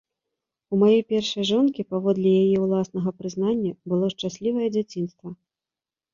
У 0.77 0.77
маёй 0.83 1.03
першай 1.11 1.43
жонкі, 1.49 1.85
паводле 1.91 2.31
яе 2.43 2.57
ўласнага 2.65 3.09
прызнання, 3.21 3.71
было 3.93 4.05
шчаслівае 4.17 4.67
дзяцінства. 4.79 5.29